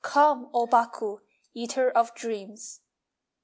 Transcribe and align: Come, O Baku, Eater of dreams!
Come, 0.03 0.49
O 0.51 0.65
Baku, 0.65 1.19
Eater 1.53 1.91
of 1.91 2.15
dreams! 2.15 2.79